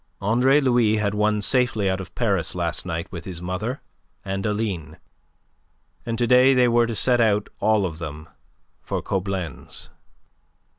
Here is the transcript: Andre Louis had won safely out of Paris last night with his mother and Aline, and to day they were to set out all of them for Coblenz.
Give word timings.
Andre 0.19 0.59
Louis 0.61 0.95
had 0.97 1.13
won 1.13 1.43
safely 1.43 1.87
out 1.87 2.01
of 2.01 2.15
Paris 2.15 2.55
last 2.55 2.87
night 2.87 3.11
with 3.11 3.25
his 3.25 3.39
mother 3.39 3.81
and 4.25 4.43
Aline, 4.47 4.97
and 6.07 6.17
to 6.17 6.25
day 6.25 6.55
they 6.55 6.67
were 6.67 6.87
to 6.87 6.95
set 6.95 7.21
out 7.21 7.49
all 7.59 7.85
of 7.85 7.99
them 7.99 8.27
for 8.81 9.03
Coblenz. 9.03 9.89